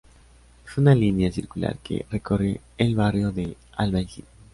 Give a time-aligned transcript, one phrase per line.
[0.65, 4.25] Fue una línea circular que recorre el barrio del Albaicín.